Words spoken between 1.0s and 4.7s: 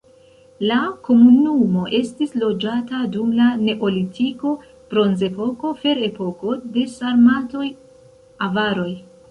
komunumo estis loĝata dum la neolitiko,